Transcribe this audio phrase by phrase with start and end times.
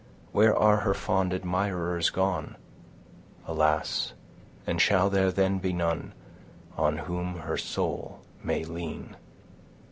[0.31, 2.55] Where are her fond admirers gone?
[3.45, 4.13] Alas!
[4.65, 6.13] and shall there then be none
[6.75, 9.15] On whom her soul may lean?